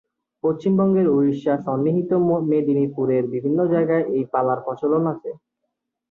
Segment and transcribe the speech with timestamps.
[0.43, 2.11] পশ্চিমবঙ্গের উড়িষ্যা-সন্নিহিত
[2.49, 5.29] মেদিনীপুরের বিভিন্ন জায়গায় এই পালার প্রচলন আছে।